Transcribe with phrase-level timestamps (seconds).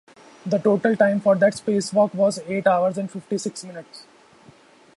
[0.47, 4.07] The total time for that spacewalk was eight hours and fifty-six minutes.